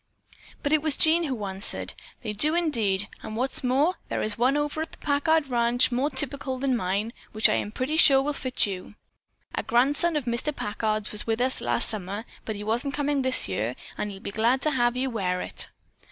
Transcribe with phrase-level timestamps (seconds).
[0.63, 1.93] But it was Jean who answered.
[2.23, 5.91] "They do, indeed, and what is more, there is one over at the Packard ranch
[5.91, 8.95] more typical than mine, which I am pretty sure will fit you.
[9.53, 10.55] A grandson of Mr.
[10.55, 14.31] Packard's was with us last summer, but he isn't coming this year and he'd be
[14.31, 15.69] glad to have you wear it."